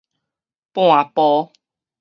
[0.73, 1.51] 半晡